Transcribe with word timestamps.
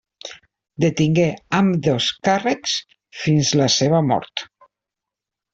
Detingué 0.85 1.25
ambdós 1.57 2.09
càrrecs 2.29 2.75
fins 3.25 3.55
a 3.57 3.63
la 3.63 3.71
seva 3.79 4.01
mort. 4.11 4.49